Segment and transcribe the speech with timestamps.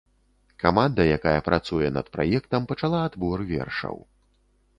[0.61, 3.97] Каманда, якая працуе над праектам, пачала адбор вершаў.